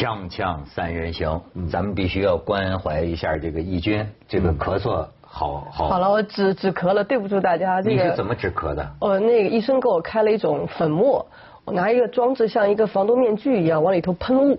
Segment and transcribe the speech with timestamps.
[0.00, 1.38] 锵锵三人行，
[1.70, 5.88] 咱们必须要关怀一下这个义军，这个咳嗽好好。
[5.90, 7.82] 好了，我止止咳了，对不住大家。
[7.82, 8.90] 这个你是怎么止咳的？
[9.00, 11.26] 呃，那个医生给我开了一种粉末，
[11.66, 14.58] 我拿一个装置像一个防毒面具一样往里头喷雾，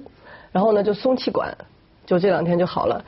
[0.52, 1.52] 然后呢就松气管，
[2.06, 3.04] 就这两天就好了。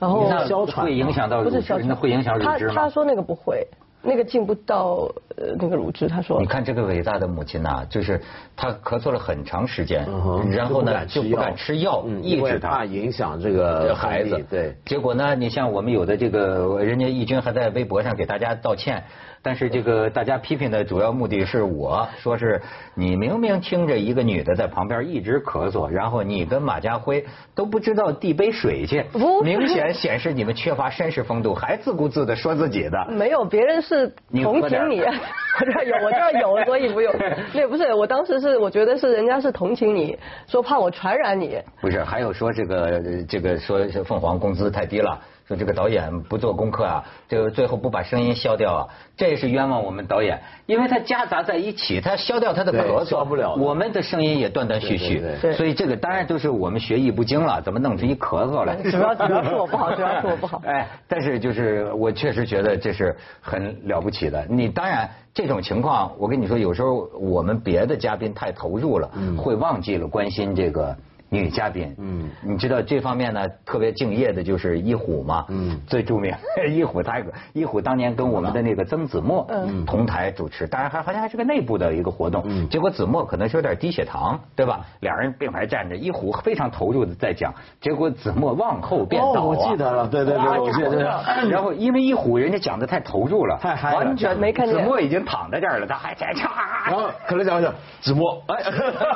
[0.00, 2.74] 然后那会影响到乳汁，那会影响乳汁吗？
[2.74, 3.64] 他他说那个不会。
[4.06, 6.40] 那个进不到呃那个乳汁，他说。
[6.40, 8.20] 你看这个伟大的母亲呐，就是
[8.56, 10.06] 她咳嗽了很长时间，
[10.50, 14.44] 然后呢就不敢吃药，抑制怕影响这个孩子。
[14.48, 14.74] 对。
[14.84, 19.04] 结果呢，你像我们有的这个人家义军还在微博上给大家道歉。
[19.46, 22.60] 但是这个大家批评的主要目的是我说是
[22.94, 27.24] 你明明听着一个女的在旁边一直咳嗽，然后你跟马家辉
[27.54, 29.04] 都不知道递杯水去，
[29.44, 33.06] 明显显示你们缺乏绅士风度，还自顾自的说自己的。
[33.14, 35.06] 没有，别人是同情你，我
[35.64, 37.14] 这有，我这有，所以不用。
[37.54, 41.62] 那不是，我当时是我觉得是人家是同情你，说怕我传染你。
[41.80, 45.16] 不是，还有说这个这个说凤凰工资太低了。
[45.46, 55.22] 说这个导演不做功课啊，这个最后不把声音消掉啊，这也是冤枉我们导演，因为他夹杂在一起，他消掉他的咳嗽，不了，我们的声音也断断续续，
[55.56, 58.74] 所以这个当然都是我们学艺不精了，怎么弄出一咳嗽来？
[58.90, 60.60] 主要主要是我不好，主要是我不好。
[60.66, 64.44] 哎，但是就是我确实觉得这是很了不起的。
[64.48, 70.96] 你当然这种情况，我跟你说，有时候我们别的嘉宾太投入了，会忘记了关心这个。
[71.28, 76.32] 女嘉宾，嗯，你知道这方面呢特别敬业的就是一虎嘛，嗯，最著名。
[76.70, 77.20] 一虎他
[77.52, 79.46] 一虎当年跟我们的那个曾子墨
[79.86, 84.80] 同台主持，当然还好像还是个内部的一个活动，嗯，结果子墨可能是有点低血糖，对吧？
[85.00, 91.22] 两人并排站着，一虎非常投入的在讲，结果子墨往后变倒我记得了，对对对，我记得。
[91.50, 94.76] 然后因为一虎人家讲的太投入了，太嗨了，完全没看见。
[94.76, 96.50] 子墨已经躺在这儿了，他还在唱。
[96.86, 98.62] 然后可能讲讲子墨，哎，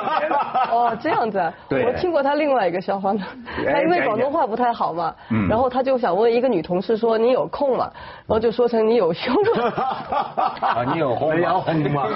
[0.71, 2.00] 哦这样子，对。
[2.01, 3.21] 听过他另外一个笑话呢，
[3.63, 5.13] 他因为广东话不太好嘛，
[5.47, 7.89] 然后他就想问一个女同事说你有空吗？
[8.27, 9.33] 然后就说成你有胸
[10.59, 12.07] 啊，你有红要红吗？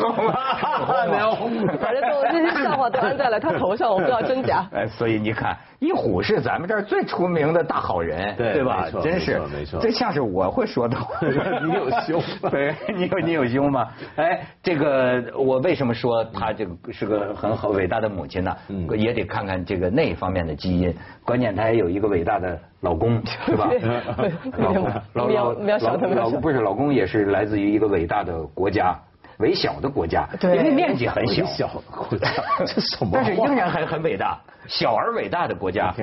[1.10, 4.66] 没有红，反正就这些笑话都安在了他头上，我不知道真假。
[4.74, 5.56] 哎，所以你看。
[5.78, 8.88] 一虎是咱们这儿最出名的大好人，对吧？
[9.04, 10.98] 真是，没错，这像是我会说的。
[11.62, 13.86] 你有胸，对，你有你有胸吗？
[14.16, 18.56] 哎，这个我为什么说他这个是个很好伟大的母亲呢？
[18.98, 20.96] 也得看看这个那方面的基因。
[21.24, 23.70] 关键他也有一个伟大的老公， 对吧？
[24.58, 28.98] 老公，老老老公不是老公，也是来自于一个伟大的国家。
[29.40, 32.30] 微小的国家，因为面积很小，小国家，
[32.66, 33.12] 这什么？
[33.14, 35.94] 但是仍然还很伟大，小而伟大的国家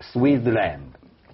[0.00, 0.78] ，Switzerland，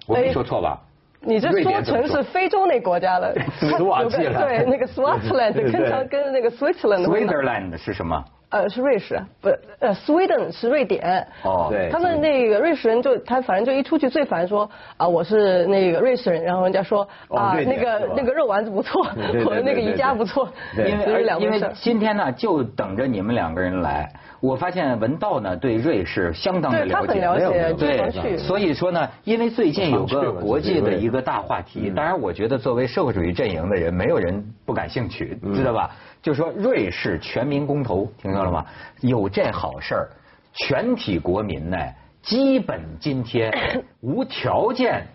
[0.07, 0.81] 我没说错吧？
[1.21, 7.05] 你这说成是非洲那国家了，斯瓦蒂对，那个 Switzerland 跟常跟那个 Switzerland。
[7.05, 8.25] Switzerland 是什么？
[8.55, 9.49] 呃，是瑞士，不，
[9.79, 11.27] 呃，Sweden 是瑞典。
[11.43, 11.89] 哦，对。
[11.91, 19.05] 他们那个瑞士人就他反正就一出去最烦说啊我是那个瑞士人，然后人家说啊那个那个肉丸子不错，
[19.45, 24.09] 我的那个宜家不错，因为因为今天呢就等着你们两个人来。
[24.41, 35.89] 我发现文道呢对瑞士相当的了解，了解，对，所以说呢，因为最近有个国际的一个大话题，当然我觉得作为社会主义阵营的人，没有人不感兴趣，知道吧？
[36.25, 38.65] 就说瑞士全民公投，听到了吗？
[39.01, 40.09] 有这好事儿，
[40.53, 41.77] 全体国民呢，
[42.23, 43.53] 基本津贴
[44.01, 45.05] 无条件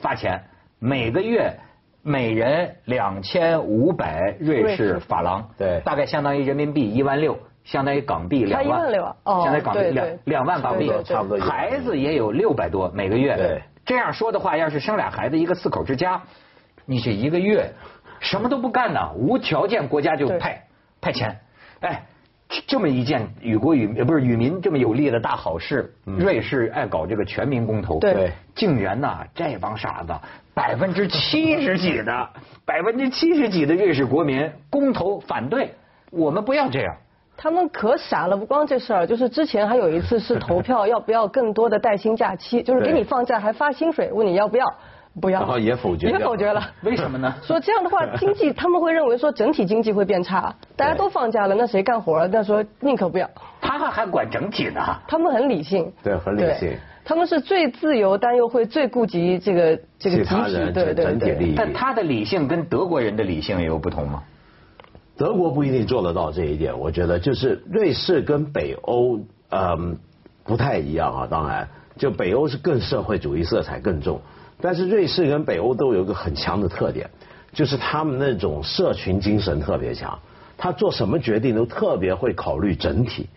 [0.00, 0.40] 发钱，
[0.78, 1.52] 每个月
[2.04, 11.36] 每人两千五百瑞士法郎，对，大概相当于人民币一万六，相当于港币两万，六，相当于港币两两万港币，差不多。
[11.40, 16.22] 孩子也有六百多每个月，对，这样说的话，要是生俩孩子，一个四口之家，
[16.86, 17.68] 你这一个月。
[18.20, 20.62] 什么都不干呢，无条件国家就派
[21.00, 21.40] 派钱，
[21.80, 22.04] 哎，
[22.66, 30.12] 这么一件与国与不是与民这么有利的大好事，瑞士爱搞这个全民公投，对，竟然呐这帮傻子
[30.54, 32.28] 百分之七十几的
[32.66, 35.74] 百分之七十几的瑞士国民公投反对，
[36.10, 36.94] 我们不要这样。
[37.42, 44.66] 他们可傻了，不光这事儿，就是之前还有一次是投票要不要更多的带薪假期，就是给你放假还发薪水，问你要不要。
[45.18, 46.62] 不要，然后也否决，也否决了。
[46.84, 47.34] 为什么呢？
[47.42, 52.26] 说这样的话， 经济他们会认为说整体经济会变差，大家都放假了，那谁干活？
[52.28, 53.28] 那说宁可不要。
[53.60, 54.80] 他还还管整体呢？
[55.08, 55.92] 他们很理性。
[56.02, 56.72] 对，很理性。
[57.02, 61.54] 他们是最自由，但又会最顾及这个这个集体对对对利益。
[61.56, 64.22] 但他的理性跟德国人的理性也有不同吗？
[65.16, 69.18] 德国不一定做得到这一点，我觉得就是瑞士跟北欧
[69.50, 69.98] 嗯
[70.44, 71.26] 不太一样啊。
[71.28, 74.20] 当然，就北欧是更社会主义色彩更重。
[74.60, 77.08] 但是瑞士跟北欧都有一个很强的特点，
[77.52, 80.18] 就是他们那种社群精神特别强，
[80.56, 83.28] 他做什么决定都特别会考虑整体。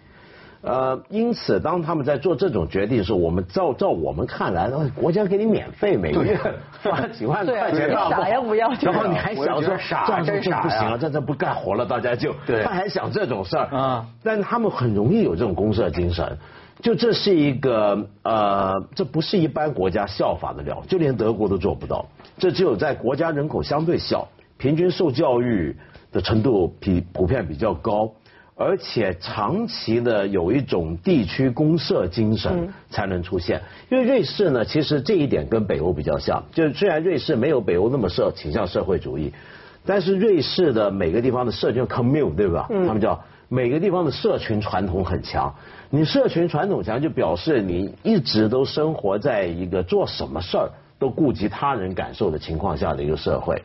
[0.62, 6.40] 呃，因此当他们在做这种决定的时候，我们照照我们看来，呃国家给你免费每个月
[6.82, 12.64] 发几万 块钱，你那傻呀不要然后你还想说我也觉得傻这这不行了，这这不干活了，大家就对。
[12.64, 13.66] 他还想这种事儿。
[13.78, 14.06] 啊。
[14.24, 16.38] 但他们很容易有这种公社精神。
[16.84, 22.06] 就这是一个呃，这不是一般国家效法的了，就连德国都做不到。
[22.38, 24.28] 这只有在国家人口相对小、
[24.58, 25.78] 平均受教育
[26.12, 28.12] 的程度比普遍比较高，
[28.58, 33.62] 而且长期的有一种地区公社精神才能出现。
[33.90, 39.32] 因为瑞士呢，其实这一点跟北欧比较像，就是虽然瑞士没有北欧那么社倾向社会主义，
[39.86, 42.68] 但是瑞士的每个地方的社群 commune 对吧？
[42.70, 45.54] 他们叫每个地方的社群传统很强。
[45.92, 53.62] 你社群传统强，就表示你一直都生活在一个做什么事儿都顾及他人感受的情况下的一个社会。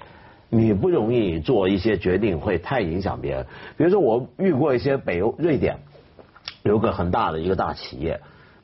[0.50, 3.46] 你不容易做一些决定会太影响别人。
[3.78, 5.78] 比如说，我遇过一些北欧瑞典
[6.64, 8.20] 有个很大的一个大企业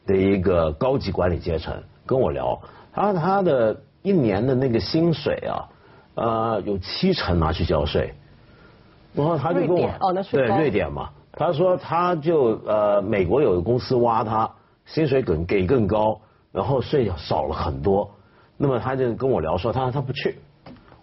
[0.06, 1.74] 的一个高级管理阶层
[2.04, 2.60] 跟我聊，
[2.92, 5.64] 他他的一年的那个薪水啊，
[6.16, 8.12] 呃，有七成拿去交税。
[9.14, 14.50] 然后他就跟我哦那税对瑞典嘛，他说他就呃美国有个公司挖他，
[14.86, 16.20] 薪水更给更高，
[16.52, 18.10] 然后税少了很多，
[18.56, 20.36] 那么他就跟我聊说他他不去，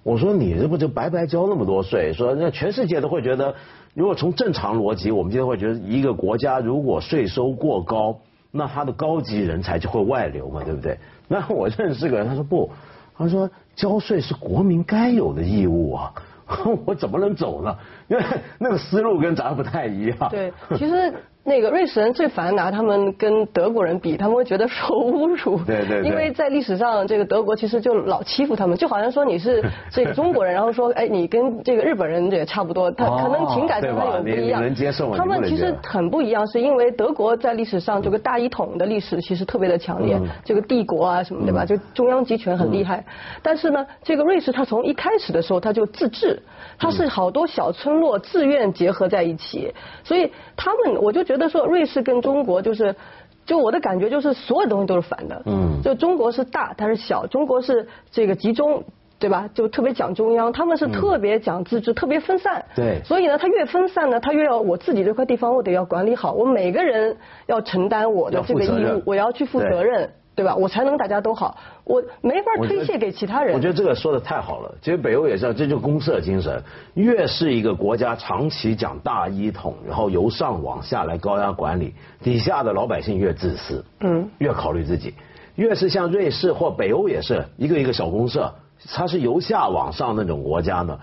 [0.04, 2.14] 我说你这不就白白交那么多税？
[2.14, 3.56] 说那全世界都会觉得，
[3.94, 8.20] 如果从正常逻辑，我们今天会觉得一个国家如果税收过高，
[8.52, 10.98] 那他的高级人才就会外流嘛，对不对？
[11.28, 12.70] 那我认识个人，他说不，
[13.18, 16.14] 他说交税是国民该有的义务啊。
[16.86, 17.76] 我怎么能走呢？
[18.08, 18.24] 因为
[18.60, 20.30] 那个思路跟咱不太一样。
[20.30, 25.58] 对，其实那个瑞士人最烦拿他们跟德国人比，他们会觉得受侮辱。
[25.66, 34.62] 对对对因为在历史上，这个德国其实就老欺负他们，就好像说你是这个中国人，然后说哎你跟这个日本人也差不多，他哦可能情感上他有不一样。
[34.62, 41.66] 能接受吗他们其实很不一样，是因为德国在历史上这个大一统的历史其实特别的强烈，这个帝国啊什么对吧？
[41.66, 43.04] 就中央集权很厉害。
[43.42, 46.40] 但是呢，这个瑞士它从一开始的时候它就自治，
[46.78, 49.74] 它是好多小村落自愿结合在一起，
[50.04, 52.96] 所以他们我就觉得说瑞士跟中国就是。
[53.44, 58.84] 就我的感觉就是所有东西都是反的，嗯，就中国是大，它是小；中国是这个集中，
[59.18, 59.50] 对吧？
[59.56, 62.64] 就特别讲中央，他们是特别讲自治，特别分散。
[62.76, 67.18] 对所以呢，它越分散呢，它越要我自己这块地方我得要管理好，我每个人
[67.48, 70.56] 要承担我的这个义务，我要去负责任，对吧？
[70.56, 73.54] 我才能大家都好，我没法推卸给其他人。
[73.54, 74.74] 我觉得这个说的太好了。
[74.82, 76.64] 其实北欧也是，这就是公社精神。
[76.94, 81.94] 越是一个国家长期讲大一统，然后由上往下来高压管理，
[82.24, 85.14] 底下的老百姓越自私，嗯，越考虑自己。
[85.56, 88.54] 越是像瑞士或北欧也是一个一个小公社，
[88.88, 90.98] 它是由下往上那种国家呢。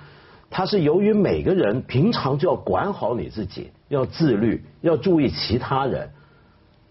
[0.51, 6.09] 它是由于每个人平常就要管好你自己，要自律，要注意其他人。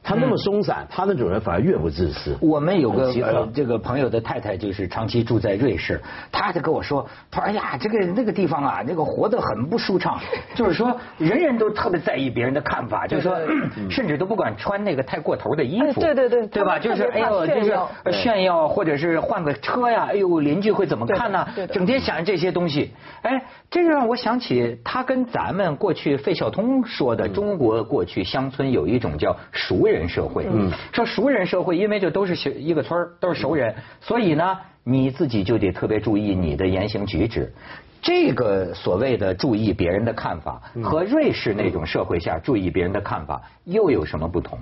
[0.07, 2.37] 他那么松散，他那种人反而越不自私。
[2.39, 3.11] 我们有个
[3.53, 6.01] 这个朋友的太太就是长期住在瑞士，
[6.31, 10.17] 他就跟我说，他说哎呀，这个那个地方啊，那个活得很不舒畅，
[10.55, 13.37] 就是说人人都特别在意别人的看法，就是说
[13.89, 16.79] 甚至都不管穿那个太过头的衣服，哎对对对对吧？
[16.79, 17.77] 就是哎呦，就是
[18.13, 21.45] 炫耀或者是换个车呀，哎呦，邻居会怎么看呢？
[21.73, 22.93] 整天想着这些东西，
[23.23, 37.49] 哎，这就让我想起他跟咱们过去费孝通说的，中国过去乡村有一种叫熟人社会，嗯，说熟人社会，因为这都是小一个村儿都是熟人，所以呢，你自己就得特别注意你的言行举止。
[38.01, 44.59] 这个所谓的注意别人的看法，和瑞士那种社会下注意别人的看法又有什么不同？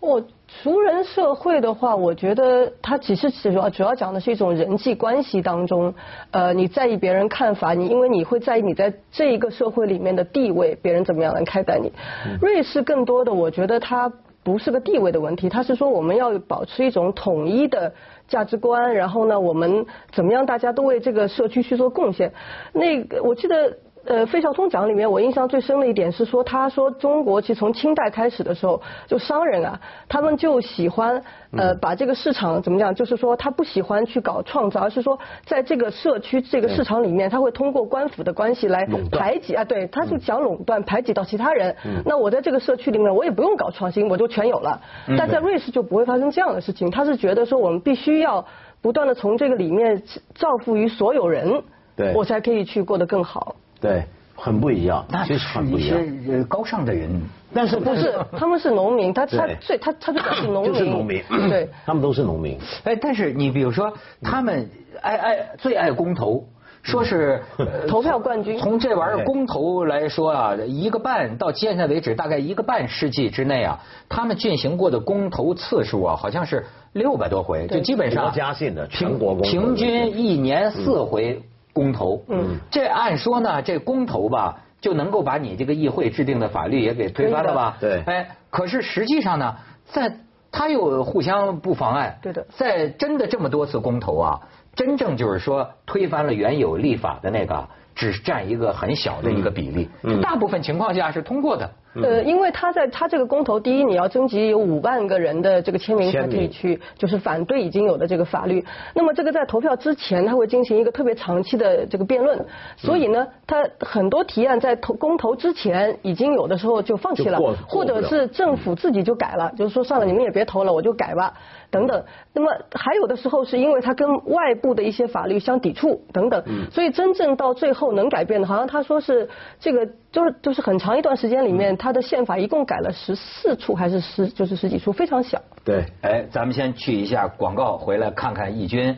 [0.00, 5.94] 我熟人社会的话，我觉得它只是主要主要讲的是一种人际关系当中，
[6.30, 11.90] 呃，你在意别人看法，你因为你会在意你在这一个社会里面的地位，别人怎么样来看待你。
[12.38, 14.12] 瑞士更多的，我觉得它
[14.44, 17.92] 不是个地位的问题，他是说我们要保持一种统一的
[18.28, 22.32] 价值观，然后呢，我们怎么样大家都为这个社区去做贡献。
[22.72, 23.76] 那个我记得。
[24.06, 31.22] 呃，费孝通讲里面，我印象最深的一点是说，他说中国其实从清代开始的时候，就商人啊，他们就喜欢
[31.56, 41.74] 呃把这个市场怎么讲，就是说他不喜欢去搞创造，而是说在这个社区这个市场里面，他会通过官府的关系来排挤啊，对，他就讲垄断，排挤到其他人。
[42.04, 44.80] 那我在这个社区里面，我也不用搞创新，我就全有了。
[45.16, 48.44] 但在瑞士就不会发生这样的事情，他是觉得说我们必须要
[48.82, 50.02] 不断的从这个里面
[50.34, 51.62] 造福于所有人，
[51.96, 53.56] 对我才可以去过得更好。
[53.84, 56.38] 对，很不一样，那其实是一些很不一样。
[56.38, 57.08] 呃高尚的人，
[57.52, 62.58] 但是不是， 他们是农民，他他最他他就是 农民，就是农民，对， 他们都是农民。
[62.84, 64.68] 哎，但是你比如说，他们
[65.02, 66.44] 爱爱最爱公投，
[66.82, 67.42] 说是
[67.88, 68.58] 投票冠军。
[68.58, 81.42] 从这玩意儿公投来说啊，一个半到现在为止，大概一个半世纪之内啊，他们进行过的公投次数啊，好像是六百多回，就基本上国家性的全国公平均一年四回
[81.74, 82.22] 公投。
[82.28, 84.60] 嗯，这按说呢，这公投吧。
[84.84, 87.78] 就能够把你这个议会制定的法律也给推翻了吧？
[87.80, 88.02] 对。
[88.04, 90.14] 哎，可是实际上呢，在
[90.52, 92.18] 他又互相不妨碍。
[92.20, 92.46] 对的。
[92.54, 94.40] 在真的这么多次公投啊，
[94.74, 99.88] 真正就是说推翻了原有立法的那个，只占一个很小的一个比例。
[100.02, 100.20] 嗯。
[100.20, 101.70] 大部分情况下是通过的。
[102.02, 108.64] 呃，因为他在他这个公投，第一你要征集有五万个人的这个签名才可以去，就是反对已经有的这个法律。
[108.94, 112.44] 那么这个在投票之前，他会进行一个特别长期的这个辩论，
[112.76, 121.34] 所以呢，他很多提案在投公投之前已经有的时候就放弃了，或者是政府自己就改了，就是说算了，你们也别投了，我就改吧。
[121.70, 135.38] 等等，那么还有的时候是因为他跟外部的一些法律相抵触等等，所以真正到最后能改变的，好像他说是这个就是就是很长一段时间里面，他的宪法一共改了十四处还是十就是十几处，非常小。
[135.62, 138.96] 对，哎，咱们先去一下广告，回来看看义军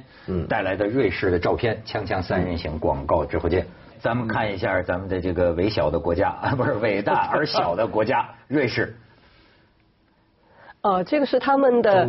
[0.49, 3.67] 带来的瑞士的照片，锵锵三人行广告之后见。
[3.99, 8.95] 咱们看一下咱们的这个微小的国家啊，不是伟大而小的国家瑞士。
[10.87, 12.07] 呃，这个是他们的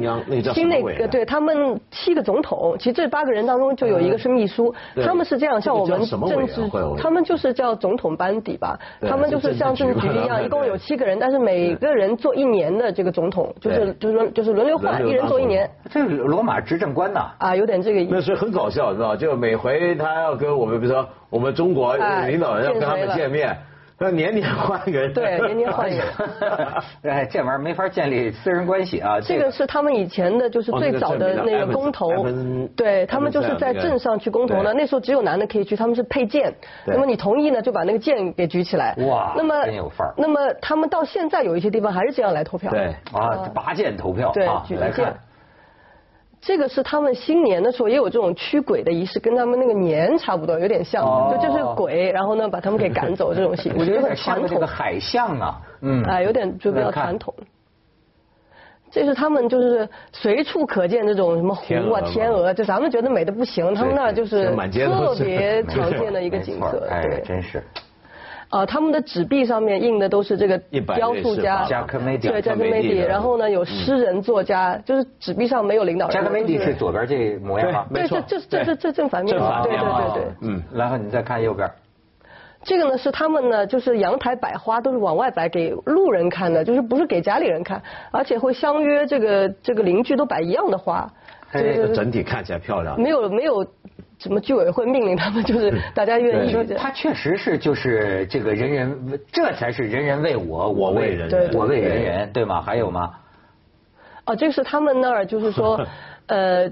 [0.53, 4.71] 新那个，对他们七个总统，其实这八个人当中就有一个是秘书，
[5.03, 6.61] 他们是这样，像我们政治，
[6.99, 15.67] 他们就是叫总统班底吧，他们就是像政治局一样， 一共有七个人，但是每个人做一年的这个总统，就是就是轮就是轮流换，一人做一年。
[15.89, 17.31] 这是罗马执政官呐。
[17.39, 18.13] 啊，有点这个意思。
[18.13, 23.57] 那是很搞笑，知道就每回他要跟我们，比如说我们中国领导人要跟他们见面。
[23.99, 26.03] 那 年年换人，对，年年换一个。
[27.09, 29.19] 哎，这玩意儿没法建立私人关系啊。
[29.19, 32.11] 这个是他们以前的，就是最早的那个公投，
[32.75, 34.73] 对他们就是在镇上去公投的。
[34.73, 36.53] 那时候只有男的可以去，他们是配剑。
[36.85, 38.95] 那么你同意呢，就把那个剑给举起来。
[39.07, 40.13] 哇，那么真有范儿。
[40.17, 42.69] 那么他们到现在有一些地方还是这样来投票。
[42.71, 44.31] 对啊，拔剑投票。
[44.33, 45.13] 对，举剑。
[46.47, 53.77] 这个是他们新年的时候也有这种驱鬼的仪式，跟他们那个年差不多，有点像，就就是鬼，然后呢把他们给赶走这种形式。
[53.77, 57.33] 我觉得像这个海象啊，嗯，哎，有点就比较传统。
[58.89, 67.61] 这是他们就是随处可见这种什么湖啊、天鹅，就咱们觉得美的不行，他们那就是特别 常见的一个景色，哎，真是。
[68.49, 70.57] 啊，他们的纸币上面印的都是这个
[70.95, 72.17] 雕塑家，对，加克梅
[72.81, 72.97] 蒂。
[72.99, 76.13] 然后呢，有诗人作家，就是纸币上没有领导人。
[76.13, 77.85] 加克梅蒂是左边这模样吗？
[77.93, 79.37] 对，这这这是这正反面。
[79.37, 80.33] 正反面对对对对。
[80.41, 81.69] 嗯，然后你再看右边。
[82.63, 91.05] 这个呢是他们呢，就是阳台摆花都是往外摆给路人看的，就是不是给家里人看，而且会相约这个这个邻居都摆一样的花。
[91.51, 92.97] 这个整体看起来漂亮。
[93.01, 93.65] 没有没有。
[94.19, 96.73] 什么居委会命令他们，就是大家愿意。
[96.75, 102.61] 他确实是就是这个人人，这才是人人为我，我为人人，我为人人，对吗？
[102.61, 103.13] 还有吗？
[104.25, 105.79] 哦，这个是他们那儿，就是说，
[106.27, 106.63] 呃，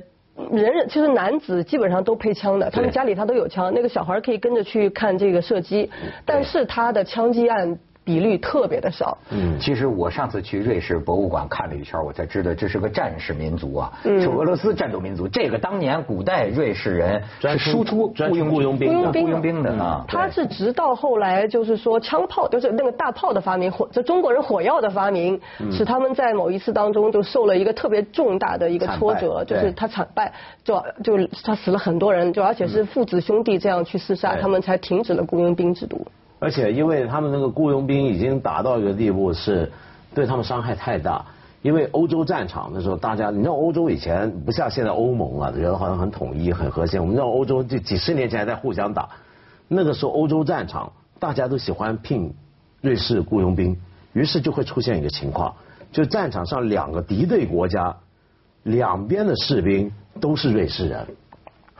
[0.51, 5.89] 人人其实男子基本上都配枪的，他们家里他都有枪，那个小孩可以跟着去看这个射击，
[6.25, 7.77] 但是他的枪击案。
[8.05, 9.17] 比率特别的少。
[9.31, 15.27] 嗯，其实我上次去瑞士博物馆看了一圈，我才知道这是个战士民族啊，是俄罗斯战斗民族。
[15.27, 20.05] 这个当年古代瑞士人是输出雇佣雇佣兵的，雇佣兵的啊。
[20.07, 30.31] 他是直到后来就是说枪炮，就是那个大炮的发明，火就中国人火药的发明，使他们在某一次当中就受了一个特别重大的一个挫折，就是他惨败，
[30.63, 36.05] 就就他死了很多人，就而且是父子兄弟这样去厮杀，他们才停止了雇佣兵制度。
[36.45, 39.71] 而且，因为他们那个雇佣兵已经达到一个地步，是
[40.13, 41.25] 对他们伤害太大。
[41.63, 46.99] 因为欧洲战场的时候，大家你知道，欧洲以前不像现在欧盟啊，觉得好像很统一、很和谐。
[46.99, 49.09] 我们知道，欧洲就几十年前还在互相打。
[49.67, 52.31] 那个时候，欧洲战场大家都喜欢聘
[52.79, 53.75] 瑞士雇佣兵，
[54.13, 55.55] 于是就会出现一个情况，
[55.91, 57.97] 就战场上两个敌对国家
[58.61, 61.07] 两边的士兵都是瑞士人，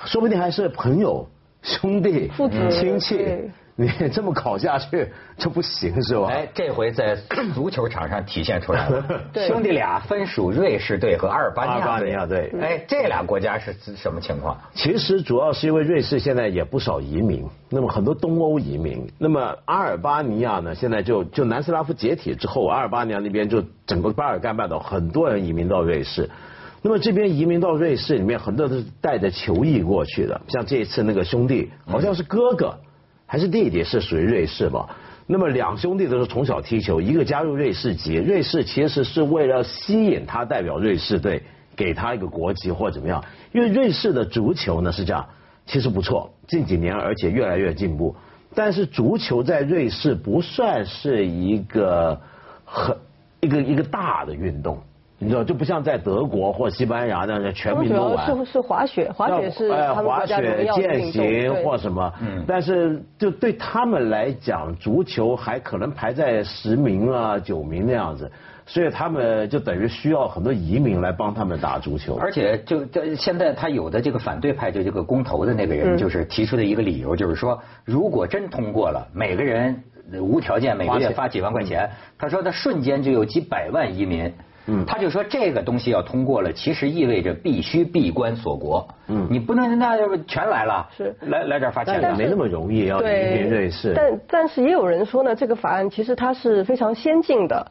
[0.06, 1.28] 说不定还是朋友、
[1.62, 2.32] 兄弟、
[2.72, 3.52] 亲戚。
[3.78, 5.06] 你这么搞下去
[5.38, 6.28] 就不行是吧？
[6.30, 7.14] 哎，这回在
[7.54, 9.04] 足球场上体现出来了。
[9.48, 12.10] 兄弟俩分属瑞士队和阿尔巴尼亚队。
[12.12, 14.58] 亚队哎，这俩国家是什么情况？
[14.74, 19.06] 其实主要是因为瑞士现在也不少移民，那么很多东欧移民。
[19.20, 20.74] 那么阿尔巴尼亚呢？
[20.74, 26.30] 现在就就南斯拉夫解体之后，阿尔巴尼亚那边就整个巴尔干半岛很多人移民到瑞士。
[26.82, 30.40] 那么这边移民到瑞士里面，很多都是带着球衣过去的。
[30.48, 32.78] 像这一次那个兄弟，好像是哥哥。
[33.26, 34.96] 还是弟弟是属于瑞士吧？
[35.28, 41.42] 那么两兄弟都是从小踢球，一个加入瑞士籍，瑞士其实是为了吸引他代表瑞士队，
[41.76, 43.24] 给他一个国籍或怎么样。
[43.52, 45.28] 因为瑞士的足球呢是这样，
[45.66, 48.16] 其实不错，近几年而且越来越进步。
[48.54, 52.22] 但是足球在瑞士不算是一个
[52.64, 52.96] 很
[53.42, 54.80] 一个一个大的运动，
[55.18, 58.26] 你知道就不像在德国或西班牙那样全民都玩。
[58.36, 62.14] 是是滑雪，滑雪是他们国家荣耀健行或什么，
[62.46, 68.32] 但是就对他们来讲，足球还可能排在十名啊九名那样子。
[68.68, 72.84] 所以他们就等于需要很多移民来帮他们打足球，而且就
[73.16, 79.84] 现在他有的这个反对派就这个公投的那个人，就是提出的一个理由，就是说如果真通过了，每个人
[80.20, 84.34] 无条件每个月发几万块钱，他说他瞬间就有几百万移民，
[84.68, 91.16] 嗯，他就说这个东西要通过了，其实意味着必须闭关锁国，嗯，你不能那要不全来了，是。
[91.22, 97.66] 来来这儿发钱，但没那么容易要移民瑞士，但但是也有人说呢，这个法案其实它是非常先进的。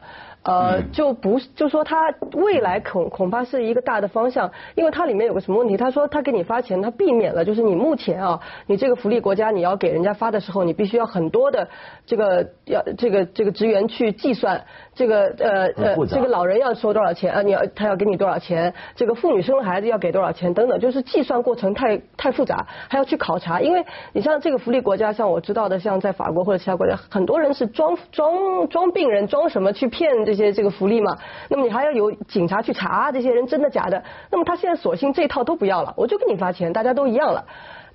[0.47, 5.75] 呃，就不就说他未来恐恐怕是一个大的方向，因为它里面有个什么问题？
[5.75, 11.67] 他说他给你发钱，他避免了就是你目前啊，你这个福利国家你要给人家发的时候，你必须要很多的
[12.05, 14.63] 这个要这个这个职员去计算
[14.95, 17.41] 这个呃呃这个老人要收多少钱啊？
[17.41, 18.73] 你要他要给你多少钱？
[18.95, 20.53] 这个妇女生了孩子要给多少钱？
[20.53, 23.59] 等等，就是计算过程太太复杂，还要去考察。
[23.59, 23.83] 因为
[24.13, 30.35] 你像这个福利国家，像我知道的，像在法国或者其他国家，很多人是装装装病人，装什么去骗这。
[30.35, 34.03] 些这个福利嘛，那么你还要有警察去查这些人真的假的。
[34.29, 37.45] 那么他现在索性这套都不要了，我就给你发钱，大家都一样了。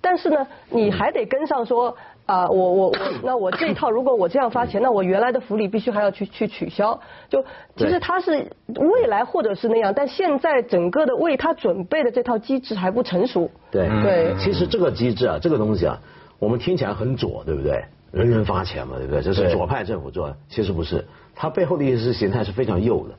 [0.00, 7.00] 但是呢，你还得跟上说啊，我我我，那我这一套如果我这样发钱，那我原来的福利必须还要去去取消。
[7.28, 7.44] 就
[7.76, 13.50] 其实他是未来或者是那样，但现在整个的为他准备的这套机制还不成熟。
[13.70, 16.00] 对对，其实这个机制啊，这个东西啊，
[16.38, 17.84] 我们听起来很左，对不对？
[18.12, 19.22] 人人发钱嘛，对不对？
[19.22, 21.06] 这是左派政府做的，其实不是。
[21.36, 23.14] 它背后的意识形态是非常右的，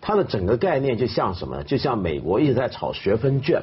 [0.00, 1.64] 它的整个概念就像什么？
[1.64, 3.62] 就像美国一直在炒学分券，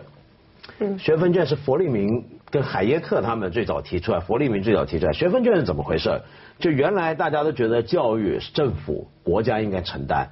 [0.97, 5.13] 学分券是弗利明跟海耶克他们最早提出来，弗利明最早提出来。
[5.13, 6.21] 学分券是怎么回事？
[6.59, 10.29] 就原来大家都觉得教育是政府国家应该承担，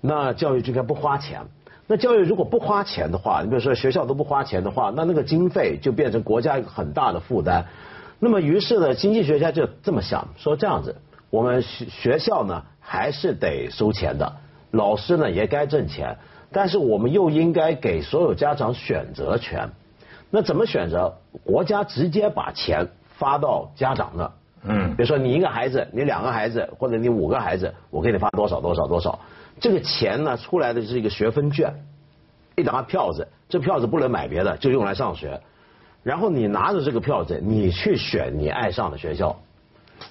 [0.00, 1.40] 那教育就应该不花钱。
[1.86, 7.66] 那教育如果不花钱的话，你比如说学校都不花钱的话，那那个经费就变成国家一个很大的负担。
[8.18, 10.96] 那么于是呢，经济学家就这么想，说这样子，
[11.30, 12.64] 我们学学校呢？
[12.88, 14.36] 还是得收钱的，
[14.70, 16.18] 老师呢也该挣钱，
[16.52, 19.68] 但是我们又应该给所有家长选择权。
[20.30, 21.14] 那怎么选择？
[21.44, 24.32] 国家直接把钱发到家长那，
[24.64, 29.18] 嗯，比如说你一个孩子，你两个孩子，或者你五个孩子，我给你发多少多少多少。
[29.60, 31.72] 这个钱呢出来的是一个学分券，
[32.56, 35.40] 一沓票子，这票子不能买别的，就用来上学。
[36.02, 39.36] 然后你拿着这个票子，你去选你爱上的学校。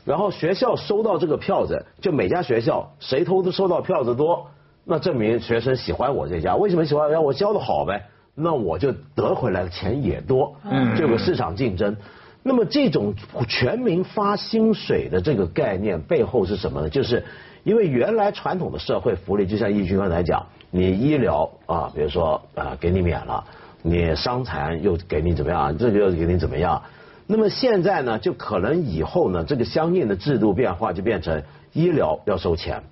[0.04, 4.48] 然后学校收到这个票子，就每家学校谁偷的收到票子多，
[4.86, 6.56] 那证明学生喜欢我这家。
[6.56, 7.12] 为什么喜欢？
[7.12, 10.56] 让我教的好呗，那我就得回来的钱也多。
[10.64, 11.98] 嗯，这个市场竞争。
[12.44, 13.16] 那么这种
[13.48, 16.90] 全民发薪水的这个概念背后是什么呢？
[16.90, 17.26] 就是
[17.64, 23.44] 因为原来传统的社会福利，就像易军刚才讲，你医疗啊，比如说啊给你免了，
[23.82, 26.84] 你伤残又给你怎么样，这个又给你怎么样。
[27.26, 31.42] 那么现在呢，就可能以后呢，这个相应的制度变化就变成
[31.74, 32.84] 医疗要收钱，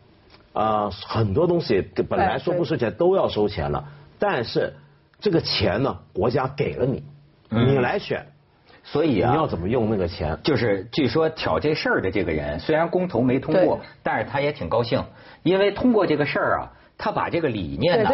[0.53, 3.85] 啊，很多东西本来说不收钱都要收钱了，
[4.19, 4.75] 但是
[5.19, 7.03] 这个钱呢，国家给了你，
[7.49, 8.27] 你来选，
[8.83, 10.39] 所以啊，你要怎么用那个钱？
[10.43, 15.03] 就是据说挑这事儿的这个人，虽然公投没通过，但是他也挺高兴，
[15.41, 16.71] 因为通过这个事儿啊。
[16.97, 18.09] 他把这个理念呢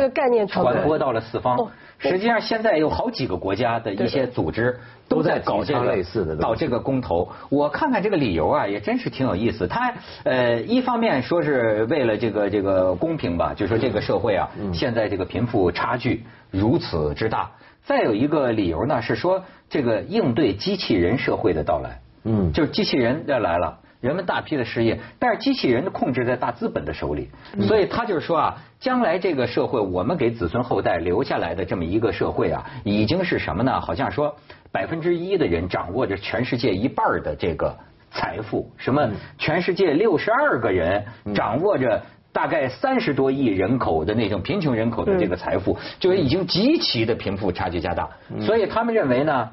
[0.48, 1.58] 传播到了四方。
[2.02, 7.28] 实际上，现在有好几个国家的一些组织都在搞这个类似的搞这个公投。
[7.50, 9.68] 我看看这个理由啊，也真是挺有意思。
[9.68, 17.52] 他呃，一方面说是为了这个这个公平吧，就说这个社会啊，现在这个贫富差距如此之大。
[17.84, 22.00] 再有一个理由呢，是说这个应对机器人社会的到来。
[22.24, 23.78] 嗯，就是机器人要来了。
[24.02, 27.30] 人们大批的失业，但是机器人的控制在大资本的手里，
[27.68, 33.82] 所以他就是说啊，将来这个社会，我们给子孙后代留下来的这么一个社会啊，已经是什么呢？
[33.82, 34.34] 好像说
[34.72, 37.78] 百分之一的人掌握着全世界一半的这个
[38.10, 48.10] 财富，什么全世界六十二个人掌握着大概三十多亿人口的那种贫穷人口的这个财富，就是已经极其的贫富差距加大，
[48.40, 49.50] 所以他们认为呢，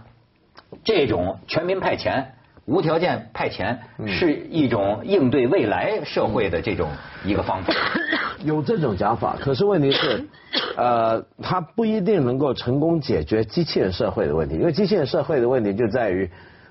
[0.84, 2.32] 这种全民派钱。
[2.66, 6.88] 无条件派遣是一种应对未来社会的这种
[7.24, 7.72] 一个方法。
[8.44, 10.26] 有这种讲法，可是问题是，
[10.76, 14.56] 呃，它不一定能够成功解决机器人社会的问题。
[14.56, 16.30] 因为机器人社会的问题就在于，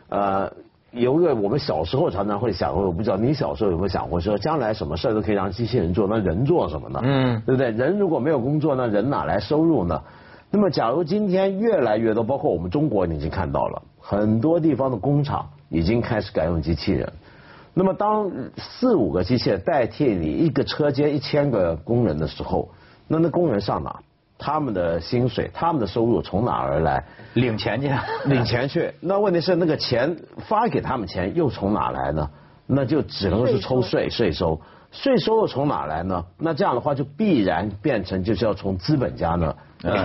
[0.10, 0.52] 呃，
[0.92, 7.00] 有一个我们小时候常常会想，我不知道你小时候有没有想过，说将来什么事都可以让机器人做，那人做什么呢？
[7.04, 7.72] 嗯，对不对？
[7.72, 10.02] 人如果没有工作，那人哪来收入呢？
[10.52, 17.12] 那么，假如今天越来越多，包括我们中国，你已经看到了很多地方的工厂已经开始改用机器人。
[17.74, 22.70] 那么，当四五个机器人代替你一个车间一千个工人的时候，
[23.08, 24.00] 那那工人上哪？
[24.38, 27.04] 他们的薪水、他们的收入从哪而来？
[27.36, 27.90] 领钱去，
[28.28, 28.94] 领钱去。
[29.00, 32.30] 那问题是，那个钱发给他们钱又从哪来呢？
[32.68, 34.60] 那就只能是抽税税收。
[34.96, 36.26] 税收又从哪来呢？
[36.38, 39.56] 那这样的话就必然变成就是要从资本家呢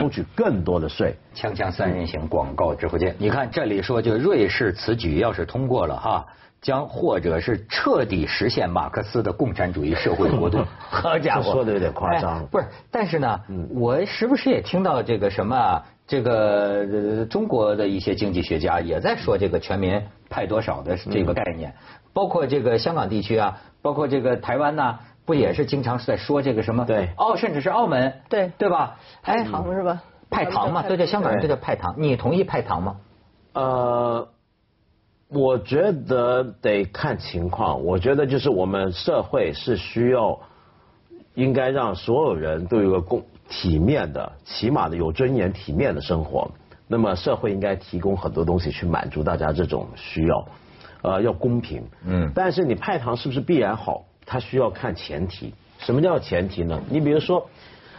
[0.00, 1.16] 抽取更多的税。
[1.35, 6.26] 锵锵三人行广告直播间，你看这里说，就瑞士此举要是通过了哈，
[6.61, 10.59] 将或者是彻底实现马克思的共产主义社会国度。
[10.90, 12.44] 好家伙，说的有点夸张。
[12.46, 21.72] 不是，但是呢，我时不时也听到这个什么，这个中国的一些经济学家也在说这个全民派多少的这个概念，
[22.12, 23.61] 包括这个香港地区啊。
[23.83, 26.85] 包括这个台湾呐，不也是经常是在说这个什么？
[26.85, 28.99] 对，哦，甚至是澳门，对，对吧？
[29.23, 30.03] 派糖是吧？
[30.29, 31.94] 派糖嘛，对对，香港人都叫派糖。
[31.96, 32.96] 你同意派糖吗？
[33.55, 34.29] 呃，
[35.29, 37.83] 我觉得得看情况。
[37.87, 40.40] 我觉得就是我们社会是需要，
[41.33, 46.51] 应该让所有人都有个公体面的、起码的有尊严、体面的生活。
[46.87, 50.46] 那么社会应该提供很多东西去满足大家这种需要。
[51.02, 54.04] 呃，要公平，嗯，但是你派糖是不是必然好？
[54.26, 55.54] 它需要看前提。
[55.78, 56.80] 什么叫前提呢？
[56.90, 57.48] 你比如说，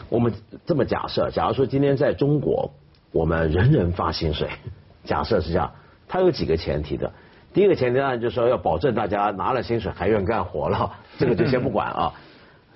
[0.08, 0.34] 我们
[0.66, 2.72] 这么假设，假如说今天在中国，
[3.12, 4.50] 我们人人发薪水，
[5.04, 5.72] 假设是这样，
[6.08, 7.12] 它有几个前提的。
[7.54, 12.14] 第一个前提当然，就是说要保证大家拿了薪水还愿意干活了， 这个就先不管啊。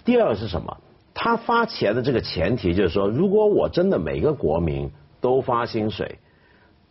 [0.04, 0.78] 第二个是什么？
[1.14, 6.20] 他发钱的这个前提就是说，如果我真的每个国民都发薪水，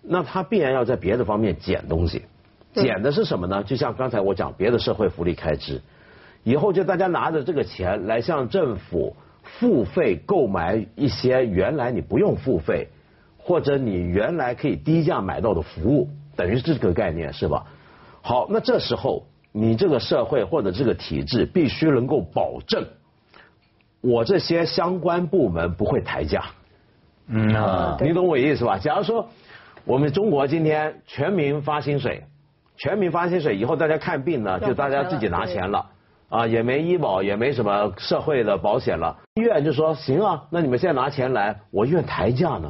[0.00, 2.24] 那他必然要在别的方面减东西。
[2.82, 3.62] 减的是什么呢？
[3.62, 5.80] 就像刚才我讲，别的社会福利开支，
[6.42, 12.88] 以后就大家拿着这个钱来向政府付费购买一些原来你不用付费，
[13.38, 17.64] 或者你原来可以低价买到的服务，等于是这个概念是吧？
[18.20, 22.84] 好，那这时候你这个社会或者这个体制必须能够保证，
[24.00, 26.44] 我这些相关部门不会抬价。
[27.28, 28.78] 嗯啊，你懂我意思吧？
[28.78, 29.28] 假如说
[29.84, 32.24] 我们中国今天全民发薪水。
[32.76, 35.86] 全民发薪水以后，大家看病呢，就大家自己拿钱了，
[36.28, 39.16] 啊，也没医保，也没什么社会的保险了。
[39.34, 42.68] 医院就说行啊，那你们现在拿钱来，我医院抬价呢。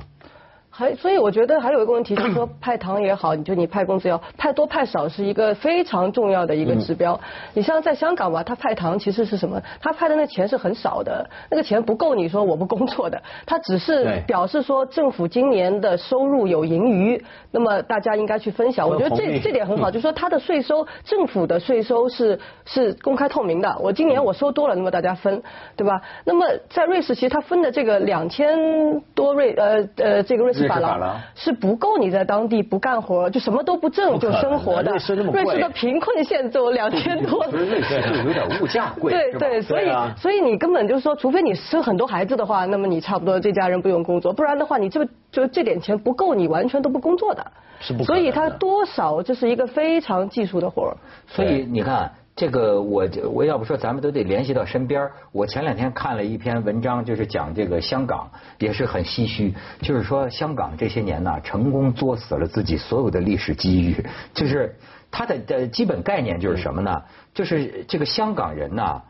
[0.77, 7.21] 还所以我觉得还有一个问题，就是说派糖也好，你就你派工资要派多派少是一个非常重要的一个指标。
[7.53, 9.63] 你像在香港吧，他派糖其实是什么？
[9.81, 18.89] 他派的那钱是很少的，那个钱不够你说我不工作的，他只是表示说政府今年的收入有盈余，那么大家应该去分享。
[18.89, 23.77] 我觉得这这点很好， 就是说他的税收，政府的税收是是公开透明的。
[23.81, 25.41] 我今年我收多了，那么大家分，
[25.77, 26.03] 对吧？
[26.25, 30.64] 那么在瑞士，其实他分的这个两千多瑞呃呃这个瑞士。
[30.69, 34.91] 法郎是不够你在当地不干活就什么都不挣就生活的。
[34.91, 37.45] 瑞士那么贵，瑞士的贫困线只有两千多。
[37.47, 39.13] 瑞士有点物价贵。
[39.13, 47.47] 对对，所以所以你根本就是说，除非你生很多孩子的话，那么你差不多这家人不用工作，不然的话，你这就这点钱不够，你完全都不工作的。
[47.81, 48.05] 是不？
[48.05, 50.97] 所以它多少这是一个非常技术的活儿。
[51.27, 52.11] 所以你看。
[52.37, 59.55] 这个我我要不说，咱们都得联系到身边我前两天看了一篇文章，就是讲这个香港，也是很唏嘘。
[59.81, 64.05] 就是说，香港这些年呢，成功作死了自己所有的历史机遇。
[64.33, 64.75] 就是
[65.13, 67.03] 它的的基本概念就是什么呢？
[67.33, 69.03] 就是这个香港人呢，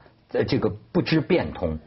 [0.47, 1.79] 这个不知变通，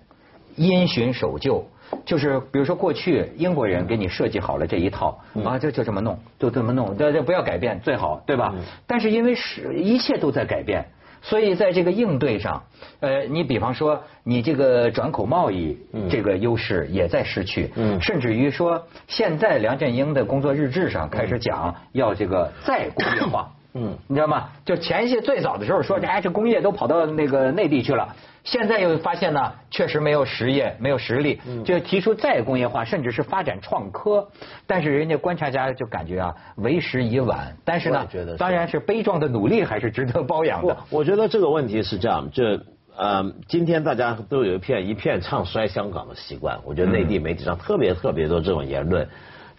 [0.56, 1.64] 因循守旧。
[2.04, 8.56] 就是比如说，过去英国人给你设计好了这一套啊，就就这么弄，就这么弄，这这不要改变最好，对吧？
[8.88, 10.84] 但是因为是一切都在改变。
[11.28, 12.64] 所以在这个应对上，
[13.02, 15.78] 呃，你比方说，你这个转口贸易
[16.10, 23.52] 这个优势也在失去，甚至于说，现在梁振英的工作日志上开始讲要这个再工业化。
[23.74, 24.50] 嗯，你知道吗？
[24.64, 28.16] 就前些最早的时候说，哎，这工业都跑到那个内地去了。
[28.48, 34.26] 现在又发现呢，确实没有实业，没有实力，就提出再工业化，甚至是发展创科。
[34.66, 37.54] 但是人家观察家就感觉啊，为时已晚。
[37.66, 38.08] 但是呢，
[38.38, 40.78] 当然是悲壮的努力还是值得褒扬的。
[40.90, 42.58] 我觉得这个问题是这样，就
[42.96, 46.58] 呃，今天大家都有一片一片唱衰香港的习惯。
[46.64, 49.06] 我觉得内地媒体上特别特别多这种言论。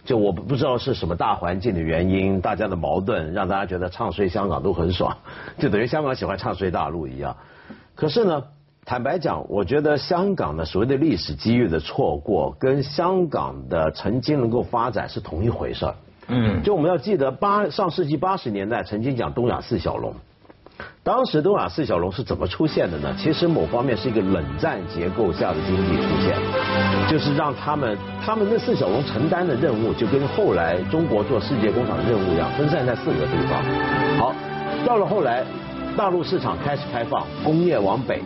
[0.03, 5.15] 就我不知道是什么大环境的原因，大家的矛盾让大家觉得唱衰香港都很爽，
[5.59, 7.37] 就等于香港喜欢唱衰大陆一样。
[7.93, 8.43] 可是呢，
[8.89, 15.95] 坦白讲，我觉得香港的所谓的历史机遇的错过，跟香港的曾经能够发展是同一回事儿。
[16.27, 20.15] 嗯，就我们要记得八上世纪八十年代曾经讲东亚四小龙，
[21.03, 23.13] 当时东亚四小龙是怎么出现的呢？
[23.15, 26.35] 其实某方面是一个冷战结构下的经济出现，
[27.11, 33.63] 就是让他们他们那四小龙承担的任务，就跟后来中国做世界工厂任务一样，分散在四个地方。
[34.17, 34.33] 好，
[34.83, 35.45] 到了后来，
[35.95, 38.19] 大陆市场开始开放，工业往北，